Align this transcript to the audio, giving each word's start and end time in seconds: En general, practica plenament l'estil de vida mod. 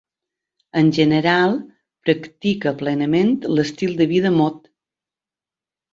En 0.79 0.87
general, 0.97 1.53
practica 2.09 2.75
plenament 2.81 3.31
l'estil 3.57 3.97
de 4.01 4.09
vida 4.15 4.37
mod. 4.39 4.59